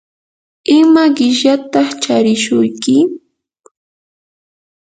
¿ima 0.77 1.03
qishyataq 1.15 1.87
charishuruyki? 2.01 2.95